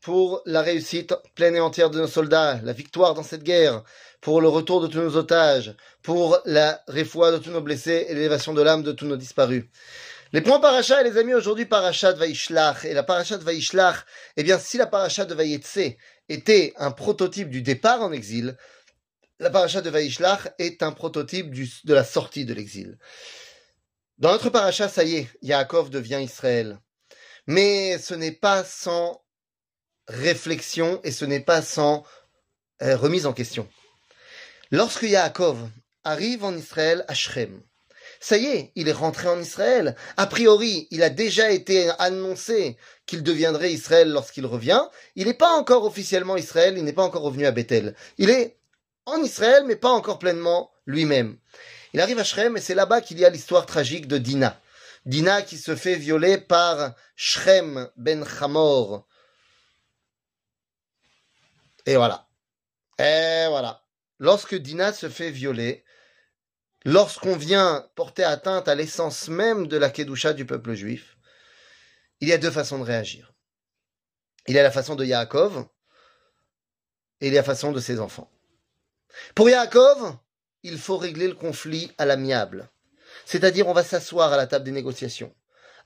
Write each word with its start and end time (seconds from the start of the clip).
pour 0.00 0.42
la 0.46 0.62
réussite 0.62 1.14
pleine 1.34 1.56
et 1.56 1.60
entière 1.60 1.90
de 1.90 1.98
nos 1.98 2.06
soldats, 2.06 2.60
la 2.62 2.72
victoire 2.72 3.14
dans 3.14 3.22
cette 3.22 3.42
guerre, 3.42 3.82
pour 4.20 4.40
le 4.40 4.48
retour 4.48 4.80
de 4.80 4.86
tous 4.86 5.00
nos 5.00 5.16
otages, 5.16 5.74
pour 6.02 6.38
la 6.44 6.82
réfoie 6.88 7.32
de 7.32 7.38
tous 7.38 7.50
nos 7.50 7.60
blessés 7.60 8.06
et 8.08 8.14
l'élévation 8.14 8.54
de 8.54 8.62
l'âme 8.62 8.82
de 8.82 8.92
tous 8.92 9.06
nos 9.06 9.16
disparus. 9.16 9.64
Les 10.32 10.40
points 10.40 10.60
paracha, 10.60 11.02
les 11.02 11.18
amis, 11.18 11.34
aujourd'hui 11.34 11.66
parachat 11.66 12.12
de 12.12 12.18
Vaishlach. 12.18 12.84
Et 12.84 12.94
la 12.94 13.02
parachat 13.02 13.36
de 13.36 13.44
Vaishlach, 13.44 14.04
eh 14.36 14.44
bien, 14.44 14.58
si 14.58 14.78
la 14.78 14.86
parachat 14.86 15.24
de 15.24 15.34
Vayetse 15.34 15.96
était 16.28 16.72
un 16.76 16.92
prototype 16.92 17.50
du 17.50 17.62
départ 17.62 18.00
en 18.00 18.12
exil, 18.12 18.56
la 19.40 19.50
parachat 19.50 19.80
de 19.80 19.90
Vaishlach 19.90 20.48
est 20.58 20.82
un 20.82 20.92
prototype 20.92 21.52
de 21.84 21.94
la 21.94 22.04
sortie 22.04 22.44
de 22.44 22.54
l'exil. 22.54 22.96
Dans 24.18 24.30
notre 24.30 24.50
parachat, 24.50 24.88
ça 24.88 25.02
y 25.02 25.16
est, 25.16 25.28
Yaakov 25.42 25.90
devient 25.90 26.20
Israël. 26.22 26.78
Mais 27.46 27.98
ce 27.98 28.14
n'est 28.14 28.30
pas 28.30 28.62
sans 28.62 29.22
réflexion 30.10 31.00
et 31.04 31.12
ce 31.12 31.24
n'est 31.24 31.40
pas 31.40 31.62
sans 31.62 32.04
euh, 32.82 32.96
remise 32.96 33.26
en 33.26 33.32
question. 33.32 33.68
Lorsque 34.70 35.02
Yaakov 35.02 35.68
arrive 36.04 36.44
en 36.44 36.56
Israël 36.56 37.04
à 37.08 37.14
Shrem, 37.14 37.62
ça 38.20 38.36
y 38.36 38.46
est, 38.46 38.72
il 38.74 38.88
est 38.88 38.92
rentré 38.92 39.28
en 39.28 39.40
Israël. 39.40 39.96
A 40.16 40.26
priori, 40.26 40.88
il 40.90 41.02
a 41.02 41.08
déjà 41.08 41.50
été 41.50 41.90
annoncé 41.98 42.76
qu'il 43.06 43.22
deviendrait 43.22 43.72
Israël 43.72 44.10
lorsqu'il 44.10 44.44
revient. 44.44 44.82
Il 45.16 45.26
n'est 45.26 45.34
pas 45.34 45.56
encore 45.56 45.84
officiellement 45.84 46.36
Israël, 46.36 46.76
il 46.76 46.84
n'est 46.84 46.92
pas 46.92 47.02
encore 47.02 47.22
revenu 47.22 47.46
à 47.46 47.50
Bethel. 47.50 47.94
Il 48.18 48.28
est 48.28 48.58
en 49.06 49.22
Israël, 49.22 49.64
mais 49.66 49.76
pas 49.76 49.90
encore 49.90 50.18
pleinement 50.18 50.70
lui-même. 50.86 51.38
Il 51.94 52.00
arrive 52.00 52.18
à 52.18 52.24
Shrem 52.24 52.56
et 52.56 52.60
c'est 52.60 52.74
là-bas 52.74 53.00
qu'il 53.00 53.18
y 53.18 53.24
a 53.24 53.30
l'histoire 53.30 53.66
tragique 53.66 54.06
de 54.06 54.18
Dina. 54.18 54.60
Dina 55.06 55.42
qui 55.42 55.56
se 55.56 55.74
fait 55.74 55.96
violer 55.96 56.36
par 56.38 56.94
Shrem 57.16 57.88
ben 57.96 58.24
Hamor. 58.40 59.06
Et 61.90 61.96
voilà. 61.96 62.28
Et 63.00 63.46
voilà. 63.48 63.82
Lorsque 64.20 64.54
Dina 64.54 64.92
se 64.92 65.08
fait 65.08 65.32
violer, 65.32 65.84
lorsqu'on 66.84 67.36
vient 67.36 67.90
porter 67.96 68.22
atteinte 68.22 68.68
à 68.68 68.76
l'essence 68.76 69.26
même 69.26 69.66
de 69.66 69.76
la 69.76 69.90
Kedusha 69.90 70.32
du 70.32 70.46
peuple 70.46 70.74
juif, 70.74 71.16
il 72.20 72.28
y 72.28 72.32
a 72.32 72.38
deux 72.38 72.52
façons 72.52 72.78
de 72.78 72.84
réagir. 72.84 73.34
Il 74.46 74.54
y 74.54 74.58
a 74.60 74.62
la 74.62 74.70
façon 74.70 74.94
de 74.94 75.04
Yaakov 75.04 75.66
et 77.20 77.26
il 77.26 77.32
y 77.32 77.36
a 77.36 77.40
la 77.40 77.44
façon 77.44 77.72
de 77.72 77.80
ses 77.80 77.98
enfants. 77.98 78.30
Pour 79.34 79.50
Yaakov, 79.50 80.16
il 80.62 80.78
faut 80.78 80.96
régler 80.96 81.26
le 81.26 81.34
conflit 81.34 81.90
à 81.98 82.06
l'amiable. 82.06 82.70
C'est-à-dire, 83.24 83.66
on 83.66 83.72
va 83.72 83.82
s'asseoir 83.82 84.32
à 84.32 84.36
la 84.36 84.46
table 84.46 84.64
des 84.64 84.70
négociations 84.70 85.34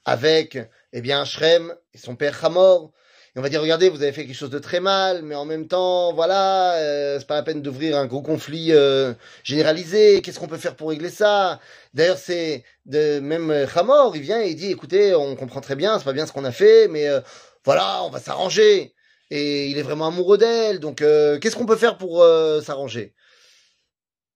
avec, 0.05 0.58
eh 0.92 1.00
bien, 1.00 1.25
Shrem 1.25 1.75
et 1.94 1.98
son 1.98 2.14
père 2.14 2.44
Hamor, 2.44 2.92
on 3.36 3.42
va 3.42 3.48
dire 3.48 3.60
regardez 3.60 3.88
vous 3.88 4.02
avez 4.02 4.12
fait 4.12 4.27
quelque 4.27 4.36
chose 4.36 4.50
de 4.50 4.60
très 4.60 4.78
mal 4.78 5.22
mais 5.22 5.34
en 5.34 5.44
même 5.44 5.66
temps 5.66 6.12
voilà 6.12 6.74
euh, 6.77 7.18
c'est 7.18 7.27
pas 7.27 7.34
la 7.34 7.42
peine 7.42 7.62
d'ouvrir 7.62 7.96
un 7.98 8.06
gros 8.06 8.22
conflit 8.22 8.68
euh, 8.72 9.12
généralisé. 9.42 10.22
Qu'est-ce 10.22 10.38
qu'on 10.38 10.46
peut 10.46 10.58
faire 10.58 10.76
pour 10.76 10.91
régler 10.91 11.10
ça? 11.10 11.60
D'ailleurs 11.94 12.18
c'est 12.18 12.62
même 12.86 13.50
Hamor 13.74 14.14
il 14.14 14.22
vient 14.22 14.41
et 14.41 14.50
il 14.50 14.56
dit 14.56 14.70
écoutez 14.70 15.14
on 15.16 15.34
comprend 15.34 15.60
très 15.60 15.74
bien 15.74 15.98
c'est 15.98 16.04
pas 16.04 16.12
bien 16.12 16.26
ce 16.26 16.32
qu'on 16.32 16.44
a 16.44 16.52
fait 16.52 16.86
mais 16.88 17.08
euh, 17.08 17.20
voilà 17.64 18.02
on 18.04 18.10
va 18.10 18.20
s'arranger. 18.20 18.94
Et 19.30 19.69
il 19.69 19.78
est 19.78 19.82
vraiment 19.82 20.06
amoureux 20.08 20.38
d'elle 20.38 20.78
donc 20.78 20.98
qu'est-ce 20.98 21.56
qu'on 21.56 21.66
peut 21.66 21.76
faire 21.76 21.96
pour 21.96 22.24
s'arranger? 22.62 23.14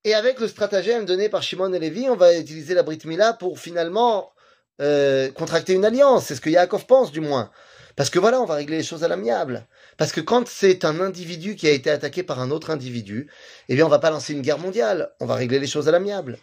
Et 0.04 0.14
avec 0.14 0.40
le 0.40 0.48
stratagème 0.48 1.04
donné 1.04 1.28
par 1.28 1.42
Shimon 1.42 1.72
et 1.72 1.78
Lévi 1.78 2.08
on 2.08 2.16
va 2.16 2.36
utiliser 2.36 2.74
la 2.74 2.82
Brit 2.82 2.98
Mila 3.04 3.34
pour 3.34 3.60
finalement 3.60 4.32
contracter 4.78 5.74
une 5.74 5.84
alliance. 5.84 6.24
C'est 6.26 6.34
ce 6.34 6.40
que 6.40 6.50
Yaakov 6.50 6.86
pense 6.86 7.12
du 7.12 7.20
moins 7.20 7.50
parce 7.98 8.10
que 8.10 8.20
voilà, 8.20 8.40
on 8.40 8.44
va 8.44 8.54
régler 8.54 8.76
les 8.76 8.84
choses 8.84 9.02
à 9.02 9.08
l'amiable. 9.08 9.66
Parce 9.96 10.12
que 10.12 10.20
quand 10.20 10.46
c'est 10.46 10.84
un 10.84 11.00
individu 11.00 11.56
qui 11.56 11.66
a 11.66 11.72
été 11.72 11.90
attaqué 11.90 12.22
par 12.22 12.38
un 12.38 12.52
autre 12.52 12.70
individu, 12.70 13.28
eh 13.68 13.74
bien, 13.74 13.84
on 13.84 13.88
va 13.88 13.98
pas 13.98 14.10
lancer 14.10 14.34
une 14.34 14.40
guerre 14.40 14.60
mondiale. 14.60 15.10
On 15.18 15.26
va 15.26 15.34
régler 15.34 15.58
les 15.58 15.66
choses 15.66 15.88
à 15.88 15.90
l'amiable. 15.90 16.38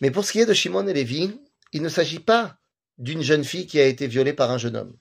Mais 0.00 0.12
pour 0.12 0.24
ce 0.24 0.30
qui 0.30 0.38
est 0.38 0.46
de 0.46 0.54
Shimon 0.54 0.86
et 0.86 0.92
Lévi, 0.92 1.36
il 1.72 1.82
ne 1.82 1.88
s'agit 1.88 2.20
pas 2.20 2.54
d'une 2.98 3.20
jeune 3.20 3.42
fille 3.42 3.66
qui 3.66 3.80
a 3.80 3.84
été 3.84 4.06
violée 4.06 4.32
par 4.32 4.52
un 4.52 4.58
jeune 4.58 4.76
homme. 4.76 4.96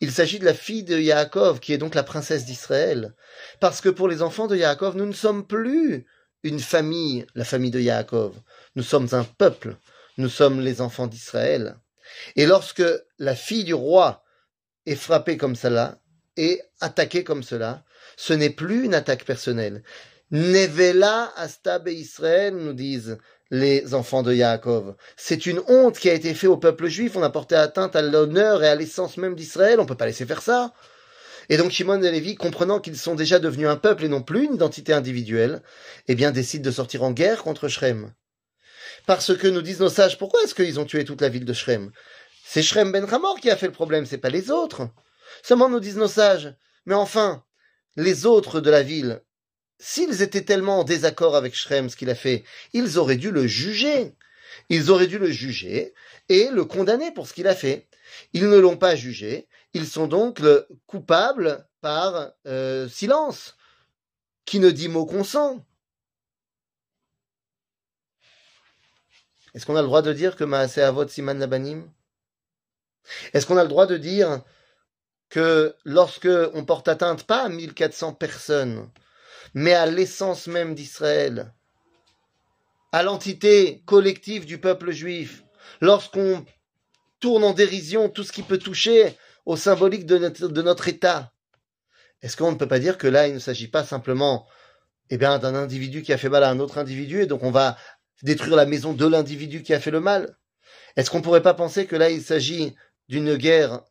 Il 0.00 0.12
s'agit 0.12 0.38
de 0.38 0.44
la 0.44 0.54
fille 0.54 0.84
de 0.84 0.96
Yaakov, 0.96 1.58
qui 1.58 1.72
est 1.72 1.78
donc 1.78 1.96
la 1.96 2.04
princesse 2.04 2.44
d'Israël. 2.44 3.16
Parce 3.58 3.80
que 3.80 3.88
pour 3.88 4.06
les 4.06 4.22
enfants 4.22 4.46
de 4.46 4.54
Yaakov, 4.54 4.96
nous 4.96 5.06
ne 5.06 5.12
sommes 5.12 5.44
plus 5.44 6.06
une 6.44 6.60
famille, 6.60 7.26
la 7.34 7.44
famille 7.44 7.72
de 7.72 7.80
Yaakov. 7.80 8.36
Nous 8.76 8.84
sommes 8.84 9.08
un 9.10 9.24
peuple. 9.24 9.76
Nous 10.18 10.28
sommes 10.28 10.60
les 10.60 10.80
enfants 10.80 11.08
d'Israël. 11.08 11.74
Et 12.36 12.46
lorsque 12.46 12.84
la 13.18 13.34
fille 13.34 13.64
du 13.64 13.74
roi 13.74 14.21
est 14.86 14.94
frappé 14.94 15.36
comme 15.36 15.56
cela, 15.56 16.00
et 16.36 16.60
attaqué 16.80 17.24
comme 17.24 17.42
cela, 17.42 17.84
ce 18.16 18.32
n'est 18.32 18.50
plus 18.50 18.84
une 18.84 18.94
attaque 18.94 19.24
personnelle. 19.24 19.82
Nevela 20.30 21.32
Astab 21.36 21.88
et 21.88 21.92
Israël, 21.92 22.54
nous 22.54 22.72
disent 22.72 23.18
les 23.50 23.92
enfants 23.92 24.22
de 24.22 24.32
Yaakov. 24.32 24.94
C'est 25.16 25.44
une 25.44 25.60
honte 25.68 25.98
qui 25.98 26.08
a 26.08 26.14
été 26.14 26.32
faite 26.32 26.48
au 26.48 26.56
peuple 26.56 26.88
juif. 26.88 27.16
On 27.16 27.22
a 27.22 27.28
porté 27.28 27.54
atteinte 27.54 27.94
à 27.94 28.00
l'honneur 28.00 28.64
et 28.64 28.68
à 28.68 28.74
l'essence 28.74 29.18
même 29.18 29.34
d'Israël. 29.34 29.78
On 29.78 29.82
ne 29.82 29.88
peut 29.88 29.94
pas 29.94 30.06
laisser 30.06 30.24
faire 30.24 30.40
ça. 30.40 30.72
Et 31.50 31.58
donc 31.58 31.70
Shimon 31.70 32.02
et 32.02 32.10
Lévi, 32.10 32.34
comprenant 32.34 32.80
qu'ils 32.80 32.96
sont 32.96 33.14
déjà 33.14 33.38
devenus 33.38 33.68
un 33.68 33.76
peuple 33.76 34.04
et 34.04 34.08
non 34.08 34.22
plus 34.22 34.44
une 34.44 34.54
identité 34.54 34.94
individuelle, 34.94 35.60
eh 36.08 36.14
bien 36.14 36.30
décident 36.30 36.64
de 36.64 36.70
sortir 36.70 37.02
en 37.02 37.10
guerre 37.10 37.42
contre 37.42 37.68
Shrem. 37.68 38.14
Parce 39.06 39.36
que 39.36 39.48
nous 39.48 39.60
disent 39.60 39.80
nos 39.80 39.90
sages, 39.90 40.16
pourquoi 40.16 40.42
est-ce 40.44 40.54
qu'ils 40.54 40.80
ont 40.80 40.86
tué 40.86 41.04
toute 41.04 41.20
la 41.20 41.28
ville 41.28 41.44
de 41.44 41.52
Shrem? 41.52 41.90
C'est 42.52 42.62
Shrem 42.62 42.92
Ben 42.92 43.06
Hamor 43.10 43.40
qui 43.40 43.48
a 43.48 43.56
fait 43.56 43.64
le 43.64 43.72
problème, 43.72 44.04
c'est 44.04 44.18
pas 44.18 44.28
les 44.28 44.50
autres. 44.50 44.86
Seulement 45.42 45.70
nous 45.70 45.80
disent 45.80 45.96
nos 45.96 46.06
sages. 46.06 46.54
Mais 46.84 46.94
enfin, 46.94 47.46
les 47.96 48.26
autres 48.26 48.60
de 48.60 48.68
la 48.68 48.82
ville, 48.82 49.22
s'ils 49.78 50.20
étaient 50.20 50.44
tellement 50.44 50.80
en 50.80 50.84
désaccord 50.84 51.34
avec 51.34 51.54
Shrem, 51.54 51.88
ce 51.88 51.96
qu'il 51.96 52.10
a 52.10 52.14
fait, 52.14 52.44
ils 52.74 52.98
auraient 52.98 53.16
dû 53.16 53.30
le 53.30 53.46
juger. 53.46 54.14
Ils 54.68 54.90
auraient 54.90 55.06
dû 55.06 55.18
le 55.18 55.30
juger 55.30 55.94
et 56.28 56.50
le 56.50 56.66
condamner 56.66 57.10
pour 57.10 57.26
ce 57.26 57.32
qu'il 57.32 57.48
a 57.48 57.54
fait. 57.54 57.88
Ils 58.34 58.50
ne 58.50 58.58
l'ont 58.58 58.76
pas 58.76 58.96
jugé. 58.96 59.48
Ils 59.72 59.86
sont 59.86 60.06
donc 60.06 60.38
le 60.38 60.68
coupables 60.86 61.66
par 61.80 62.32
euh, 62.46 62.86
silence. 62.86 63.56
Qui 64.44 64.60
ne 64.60 64.70
dit 64.70 64.88
mot 64.90 65.06
consent 65.06 65.64
Est-ce 69.54 69.64
qu'on 69.64 69.76
a 69.76 69.80
le 69.80 69.88
droit 69.88 70.02
de 70.02 70.12
dire 70.12 70.36
que 70.36 70.44
Maasé 70.44 70.82
Avot 70.82 71.08
Siman 71.08 71.38
Labanim? 71.38 71.90
Est-ce 73.32 73.46
qu'on 73.46 73.56
a 73.56 73.62
le 73.62 73.68
droit 73.68 73.86
de 73.86 73.96
dire 73.96 74.42
que 75.28 75.74
lorsque 75.84 76.28
on 76.54 76.64
porte 76.64 76.88
atteinte 76.88 77.24
pas 77.24 77.44
à 77.44 77.48
1400 77.48 78.12
personnes, 78.14 78.90
mais 79.54 79.72
à 79.72 79.86
l'essence 79.86 80.46
même 80.46 80.74
d'Israël, 80.74 81.52
à 82.92 83.02
l'entité 83.02 83.82
collective 83.86 84.44
du 84.44 84.58
peuple 84.58 84.90
juif, 84.90 85.42
lorsqu'on 85.80 86.44
tourne 87.20 87.44
en 87.44 87.52
dérision 87.52 88.08
tout 88.08 88.24
ce 88.24 88.32
qui 88.32 88.42
peut 88.42 88.58
toucher 88.58 89.16
au 89.46 89.56
symbolique 89.56 90.06
de 90.06 90.18
notre, 90.62 90.88
État, 90.88 91.32
est-ce 92.20 92.36
qu'on 92.36 92.52
ne 92.52 92.56
peut 92.56 92.68
pas 92.68 92.78
dire 92.78 92.98
que 92.98 93.06
là, 93.06 93.28
il 93.28 93.34
ne 93.34 93.38
s'agit 93.38 93.68
pas 93.68 93.84
simplement 93.84 94.46
eh 95.10 95.16
d'un 95.16 95.54
individu 95.54 96.02
qui 96.02 96.12
a 96.12 96.18
fait 96.18 96.28
mal 96.28 96.44
à 96.44 96.50
un 96.50 96.60
autre 96.60 96.78
individu, 96.78 97.22
et 97.22 97.26
donc 97.26 97.42
on 97.42 97.50
va 97.50 97.76
détruire 98.22 98.56
la 98.56 98.66
maison 98.66 98.92
de 98.92 99.06
l'individu 99.06 99.62
qui 99.62 99.74
a 99.74 99.80
fait 99.80 99.90
le 99.90 100.00
mal? 100.00 100.36
Est-ce 100.96 101.10
qu'on 101.10 101.18
ne 101.18 101.22
pourrait 101.22 101.42
pas 101.42 101.54
penser 101.54 101.86
que 101.86 101.96
là, 101.96 102.10
il 102.10 102.22
s'agit 102.22 102.76
d'une 103.08 103.36
guerre 103.36 103.82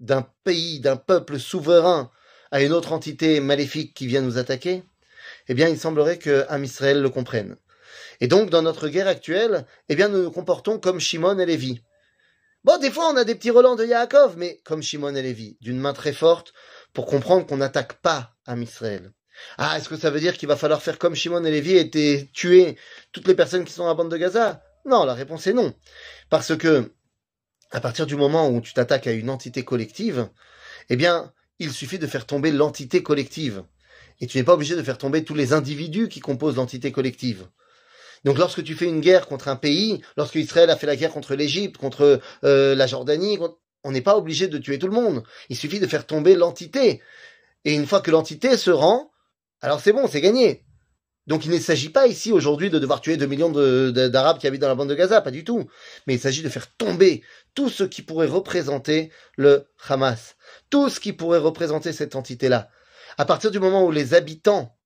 d'un 0.00 0.28
pays, 0.44 0.80
d'un 0.80 0.96
peuple 0.96 1.38
souverain 1.38 2.10
à 2.50 2.62
une 2.62 2.72
autre 2.72 2.92
entité 2.92 3.40
maléfique 3.40 3.94
qui 3.94 4.06
vient 4.06 4.20
nous 4.20 4.38
attaquer, 4.38 4.82
eh 5.48 5.54
bien, 5.54 5.68
il 5.68 5.78
semblerait 5.78 6.18
que 6.18 6.46
Israël 6.62 7.00
le 7.00 7.10
comprenne. 7.10 7.56
Et 8.20 8.28
donc, 8.28 8.50
dans 8.50 8.62
notre 8.62 8.88
guerre 8.88 9.08
actuelle, 9.08 9.66
eh 9.88 9.96
bien, 9.96 10.08
nous 10.08 10.22
nous 10.22 10.30
comportons 10.30 10.78
comme 10.78 11.00
Shimon 11.00 11.38
et 11.38 11.46
Lévi. 11.46 11.82
Bon, 12.64 12.78
des 12.78 12.90
fois, 12.90 13.10
on 13.10 13.16
a 13.16 13.24
des 13.24 13.34
petits 13.34 13.50
relents 13.50 13.76
de 13.76 13.84
Yaakov, 13.84 14.36
mais 14.36 14.60
comme 14.64 14.82
Shimon 14.82 15.14
et 15.14 15.22
Lévi, 15.22 15.58
d'une 15.60 15.78
main 15.78 15.92
très 15.92 16.12
forte, 16.12 16.52
pour 16.92 17.06
comprendre 17.06 17.46
qu'on 17.46 17.58
n'attaque 17.58 17.94
pas 17.94 18.36
Israël. 18.48 19.12
Ah, 19.58 19.76
est-ce 19.76 19.88
que 19.88 19.96
ça 19.96 20.10
veut 20.10 20.20
dire 20.20 20.38
qu'il 20.38 20.48
va 20.48 20.56
falloir 20.56 20.82
faire 20.82 20.98
comme 20.98 21.14
Shimon 21.14 21.44
et 21.44 21.50
Lévi 21.50 21.76
et 21.76 22.30
tuer 22.32 22.78
toutes 23.12 23.26
les 23.26 23.34
personnes 23.34 23.64
qui 23.64 23.72
sont 23.72 23.84
à 23.84 23.88
la 23.88 23.94
bande 23.94 24.10
de 24.10 24.16
Gaza? 24.16 24.62
Non, 24.86 25.04
la 25.04 25.14
réponse 25.14 25.46
est 25.46 25.52
non. 25.52 25.74
Parce 26.30 26.56
que 26.56 26.92
à 27.74 27.80
partir 27.80 28.06
du 28.06 28.14
moment 28.14 28.48
où 28.48 28.60
tu 28.60 28.72
t'attaques 28.72 29.08
à 29.08 29.12
une 29.12 29.28
entité 29.28 29.64
collective, 29.64 30.28
eh 30.90 30.96
bien, 30.96 31.32
il 31.58 31.72
suffit 31.72 31.98
de 31.98 32.06
faire 32.06 32.24
tomber 32.24 32.52
l'entité 32.52 33.02
collective. 33.02 33.64
Et 34.20 34.28
tu 34.28 34.38
n'es 34.38 34.44
pas 34.44 34.54
obligé 34.54 34.76
de 34.76 34.82
faire 34.82 34.96
tomber 34.96 35.24
tous 35.24 35.34
les 35.34 35.52
individus 35.52 36.08
qui 36.08 36.20
composent 36.20 36.54
l'entité 36.54 36.92
collective. 36.92 37.48
Donc 38.22 38.38
lorsque 38.38 38.62
tu 38.62 38.76
fais 38.76 38.84
une 38.86 39.00
guerre 39.00 39.26
contre 39.26 39.48
un 39.48 39.56
pays, 39.56 40.00
lorsque 40.16 40.36
Israël 40.36 40.70
a 40.70 40.76
fait 40.76 40.86
la 40.86 40.94
guerre 40.94 41.10
contre 41.10 41.34
l'Égypte, 41.34 41.76
contre 41.76 42.20
euh, 42.44 42.76
la 42.76 42.86
Jordanie, 42.86 43.40
on 43.82 43.90
n'est 43.90 44.00
pas 44.00 44.16
obligé 44.16 44.46
de 44.46 44.58
tuer 44.58 44.78
tout 44.78 44.86
le 44.86 44.94
monde. 44.94 45.24
Il 45.48 45.56
suffit 45.56 45.80
de 45.80 45.86
faire 45.88 46.06
tomber 46.06 46.36
l'entité. 46.36 47.02
Et 47.64 47.74
une 47.74 47.86
fois 47.86 48.00
que 48.00 48.12
l'entité 48.12 48.56
se 48.56 48.70
rend, 48.70 49.10
alors 49.60 49.80
c'est 49.80 49.92
bon, 49.92 50.06
c'est 50.06 50.20
gagné. 50.20 50.64
Donc 51.26 51.46
il 51.46 51.50
ne 51.50 51.58
s'agit 51.58 51.88
pas 51.88 52.06
ici 52.06 52.32
aujourd'hui 52.32 52.68
de 52.68 52.78
devoir 52.78 53.00
tuer 53.00 53.16
2 53.16 53.26
millions 53.26 53.50
d'Arabes 53.50 54.38
qui 54.38 54.46
habitent 54.46 54.60
dans 54.60 54.68
la 54.68 54.74
bande 54.74 54.90
de 54.90 54.94
Gaza, 54.94 55.20
pas 55.22 55.30
du 55.30 55.42
tout. 55.42 55.66
Mais 56.06 56.14
il 56.14 56.20
s'agit 56.20 56.42
de 56.42 56.48
faire 56.48 56.70
tomber 56.76 57.22
tout 57.54 57.70
ce 57.70 57.84
qui 57.84 58.02
pourrait 58.02 58.26
représenter 58.26 59.10
le 59.36 59.66
Hamas, 59.88 60.36
tout 60.68 60.90
ce 60.90 61.00
qui 61.00 61.12
pourrait 61.12 61.38
représenter 61.38 61.92
cette 61.92 62.14
entité-là. 62.14 62.68
À 63.16 63.24
partir 63.24 63.50
du 63.50 63.58
moment 63.58 63.84
où 63.84 63.90
les 63.90 64.12
habitants 64.12 64.76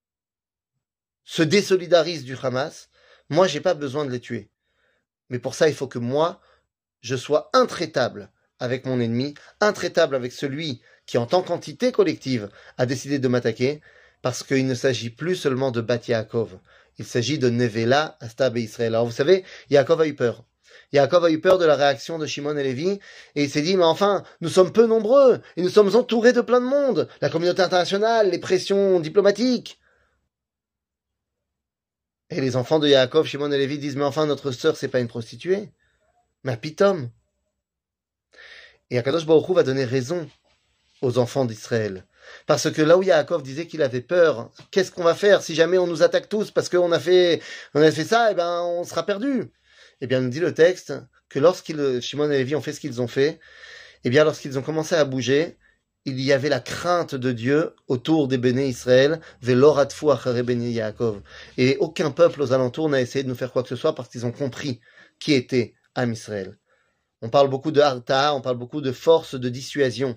se 1.24 1.42
désolidarisent 1.42 2.24
du 2.24 2.36
Hamas, 2.40 2.88
moi 3.30 3.48
j'ai 3.48 3.60
pas 3.60 3.74
besoin 3.74 4.04
de 4.04 4.10
les 4.10 4.20
tuer. 4.20 4.50
Mais 5.30 5.38
pour 5.38 5.54
ça, 5.54 5.68
il 5.68 5.74
faut 5.74 5.88
que 5.88 5.98
moi, 5.98 6.40
je 7.00 7.16
sois 7.16 7.50
intraitable 7.52 8.30
avec 8.60 8.86
mon 8.86 9.00
ennemi, 9.00 9.34
intraitable 9.60 10.14
avec 10.14 10.32
celui 10.32 10.80
qui, 11.06 11.18
en 11.18 11.26
tant 11.26 11.42
qu'entité 11.42 11.92
collective, 11.92 12.48
a 12.76 12.86
décidé 12.86 13.18
de 13.18 13.28
m'attaquer, 13.28 13.80
parce 14.22 14.42
qu'il 14.42 14.66
ne 14.66 14.74
s'agit 14.74 15.10
plus 15.10 15.36
seulement 15.36 15.70
de 15.70 15.80
Bat 15.80 16.00
Yaakov. 16.08 16.58
Il 16.98 17.04
s'agit 17.04 17.38
de 17.38 17.48
Nevela, 17.48 18.16
Astab 18.20 18.56
et 18.56 18.62
Israël. 18.62 18.94
Alors 18.94 19.06
vous 19.06 19.12
savez, 19.12 19.44
Yaakov 19.70 20.00
a 20.00 20.06
eu 20.06 20.14
peur. 20.14 20.44
Yaakov 20.92 21.24
a 21.24 21.30
eu 21.30 21.40
peur 21.40 21.58
de 21.58 21.64
la 21.64 21.76
réaction 21.76 22.18
de 22.18 22.26
Shimon 22.26 22.56
et 22.56 22.62
Lévi, 22.62 22.98
et 23.34 23.44
il 23.44 23.50
s'est 23.50 23.62
dit, 23.62 23.76
mais 23.76 23.84
enfin, 23.84 24.24
nous 24.40 24.48
sommes 24.48 24.72
peu 24.72 24.86
nombreux, 24.86 25.40
et 25.56 25.62
nous 25.62 25.68
sommes 25.68 25.94
entourés 25.94 26.32
de 26.32 26.40
plein 26.40 26.60
de 26.60 26.66
monde, 26.66 27.08
la 27.20 27.28
communauté 27.28 27.62
internationale, 27.62 28.30
les 28.30 28.38
pressions 28.38 28.98
diplomatiques. 28.98 29.78
Et 32.30 32.40
les 32.40 32.56
enfants 32.56 32.78
de 32.78 32.88
Yaakov, 32.88 33.26
Shimon 33.26 33.52
et 33.52 33.58
Lévi 33.58 33.78
disent, 33.78 33.96
mais 33.96 34.04
enfin, 34.04 34.26
notre 34.26 34.50
sœur, 34.50 34.76
c'est 34.76 34.88
pas 34.88 35.00
une 35.00 35.08
prostituée, 35.08 35.70
mais 36.42 36.52
un 36.52 36.56
pitom. 36.56 37.10
Et 38.90 38.98
Akadosh 38.98 39.26
Baruch 39.26 39.50
va 39.50 39.62
donner 39.62 39.84
raison 39.84 40.28
aux 41.02 41.18
enfants 41.18 41.44
d'Israël. 41.44 42.04
Parce 42.46 42.70
que 42.70 42.82
là 42.82 42.98
où 42.98 43.02
Yaakov 43.02 43.42
disait 43.42 43.66
qu'il 43.66 43.82
avait 43.82 44.00
peur, 44.00 44.50
qu'est-ce 44.70 44.92
qu'on 44.92 45.04
va 45.04 45.14
faire 45.14 45.42
si 45.42 45.54
jamais 45.54 45.78
on 45.78 45.86
nous 45.86 46.02
attaque 46.02 46.28
tous 46.28 46.50
parce 46.50 46.68
qu'on 46.68 46.92
a 46.92 47.00
fait, 47.00 47.40
on 47.74 47.82
a 47.82 47.90
fait 47.90 48.04
ça, 48.04 48.28
et 48.28 48.32
eh 48.32 48.34
ben, 48.34 48.62
on 48.62 48.84
sera 48.84 49.04
perdu. 49.04 49.50
Eh 50.00 50.06
bien, 50.06 50.20
nous 50.20 50.28
dit 50.28 50.40
le 50.40 50.54
texte 50.54 50.92
que 51.28 51.38
lorsqu'ils, 51.38 52.00
Shimon 52.02 52.30
et 52.30 52.38
Lévi 52.38 52.54
ont 52.54 52.60
fait 52.60 52.72
ce 52.72 52.80
qu'ils 52.80 53.00
ont 53.00 53.08
fait, 53.08 53.40
eh 54.04 54.10
bien, 54.10 54.24
lorsqu'ils 54.24 54.58
ont 54.58 54.62
commencé 54.62 54.94
à 54.94 55.04
bouger, 55.04 55.58
il 56.04 56.20
y 56.20 56.32
avait 56.32 56.48
la 56.48 56.60
crainte 56.60 57.14
de 57.14 57.32
Dieu 57.32 57.74
autour 57.86 58.28
des 58.28 58.38
béné 58.38 58.68
Israël, 58.68 59.20
Yaakov. 59.42 61.20
Et 61.58 61.76
aucun 61.80 62.10
peuple 62.10 62.42
aux 62.42 62.52
alentours 62.52 62.88
n'a 62.88 63.00
essayé 63.00 63.22
de 63.24 63.28
nous 63.28 63.34
faire 63.34 63.52
quoi 63.52 63.62
que 63.62 63.68
ce 63.68 63.76
soit 63.76 63.94
parce 63.94 64.08
qu'ils 64.08 64.24
ont 64.24 64.32
compris 64.32 64.80
qui 65.18 65.34
était 65.34 65.74
Am 65.94 66.12
Israël. 66.12 66.56
On 67.20 67.28
parle 67.28 67.48
beaucoup 67.50 67.72
de 67.72 67.80
harta, 67.80 68.34
on 68.34 68.40
parle 68.40 68.56
beaucoup 68.56 68.80
de 68.80 68.92
force 68.92 69.34
de 69.34 69.48
dissuasion. 69.48 70.16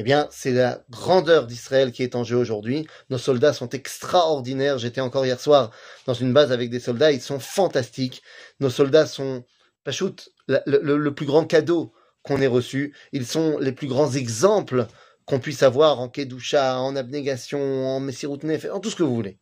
Eh 0.00 0.04
bien, 0.04 0.28
c'est 0.30 0.52
la 0.52 0.84
grandeur 0.90 1.48
d'Israël 1.48 1.90
qui 1.90 2.04
est 2.04 2.14
en 2.14 2.22
jeu 2.22 2.36
aujourd'hui. 2.36 2.86
Nos 3.10 3.18
soldats 3.18 3.52
sont 3.52 3.68
extraordinaires. 3.70 4.78
J'étais 4.78 5.00
encore 5.00 5.26
hier 5.26 5.40
soir 5.40 5.72
dans 6.06 6.14
une 6.14 6.32
base 6.32 6.52
avec 6.52 6.70
des 6.70 6.78
soldats. 6.78 7.10
Ils 7.10 7.20
sont 7.20 7.40
fantastiques. 7.40 8.22
Nos 8.60 8.70
soldats 8.70 9.06
sont, 9.06 9.44
Pachout, 9.82 10.14
le, 10.46 10.62
le, 10.96 11.14
plus 11.16 11.26
grand 11.26 11.44
cadeau 11.46 11.92
qu'on 12.22 12.40
ait 12.40 12.46
reçu. 12.46 12.94
Ils 13.10 13.26
sont 13.26 13.58
les 13.58 13.72
plus 13.72 13.88
grands 13.88 14.12
exemples 14.12 14.86
qu'on 15.24 15.40
puisse 15.40 15.64
avoir 15.64 15.98
en 15.98 16.08
Kedusha, 16.08 16.78
en 16.78 16.94
abnégation, 16.94 17.88
en 17.88 17.98
Messirut 17.98 18.38
en 18.70 18.78
tout 18.78 18.90
ce 18.90 18.96
que 18.96 19.02
vous 19.02 19.16
voulez. 19.16 19.40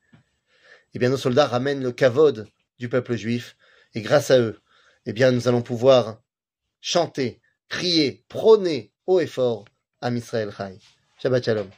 Eh 0.94 0.98
bien, 0.98 1.10
nos 1.10 1.18
soldats 1.18 1.48
ramènent 1.48 1.82
le 1.82 1.92
kavod 1.92 2.48
du 2.78 2.88
peuple 2.88 3.14
juif. 3.14 3.58
Et 3.92 4.00
grâce 4.00 4.30
à 4.30 4.38
eux, 4.38 4.58
eh 5.04 5.12
bien, 5.12 5.32
nous 5.32 5.48
allons 5.48 5.60
pouvoir 5.60 6.22
chanter, 6.80 7.42
crier, 7.68 8.24
prôner 8.30 8.94
haut 9.06 9.20
et 9.20 9.26
fort 9.26 9.66
Am 10.02 10.16
Israël 10.16 10.52
Chai. 10.52 10.78
Shabbat 11.18 11.44
Shalom. 11.44 11.70